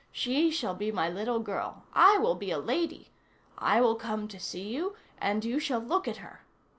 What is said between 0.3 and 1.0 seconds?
shall be